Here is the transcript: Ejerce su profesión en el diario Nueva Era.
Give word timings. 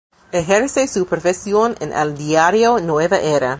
Ejerce 0.31 0.87
su 0.87 1.05
profesión 1.05 1.75
en 1.79 1.93
el 1.93 2.17
diario 2.17 2.79
Nueva 2.79 3.17
Era. 3.19 3.49